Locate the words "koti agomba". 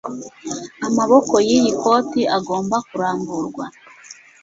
1.81-2.77